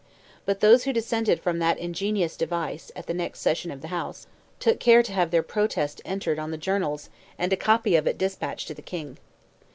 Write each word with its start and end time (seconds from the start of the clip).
But 0.47 0.61
those 0.61 0.85
who 0.85 0.93
dissented 0.93 1.39
from 1.39 1.59
that 1.59 1.77
ingenious 1.77 2.35
device, 2.35 2.91
at 2.95 3.05
the 3.05 3.13
next 3.13 3.39
session 3.41 3.69
of 3.69 3.81
the 3.81 3.89
House, 3.89 4.25
took 4.59 4.79
care 4.79 5.03
to 5.03 5.13
have 5.13 5.29
their 5.29 5.43
protest 5.43 6.01
entered 6.03 6.39
on 6.39 6.49
the 6.49 6.57
journals 6.57 7.11
and 7.37 7.53
a 7.53 7.55
copy 7.55 7.95
of 7.95 8.07
it 8.07 8.17
despatched 8.17 8.67
to 8.69 8.73
the 8.73 8.81
King. 8.81 9.19